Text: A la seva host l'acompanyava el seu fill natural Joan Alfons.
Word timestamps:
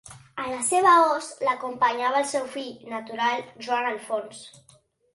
A 0.43 0.45
la 0.51 0.61
seva 0.69 0.93
host 1.01 1.43
l'acompanyava 1.49 2.21
el 2.23 2.27
seu 2.33 2.51
fill 2.57 2.91
natural 2.97 3.49
Joan 3.69 3.95
Alfons. 3.95 4.47